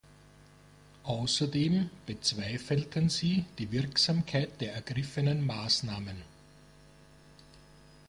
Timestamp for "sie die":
3.09-3.71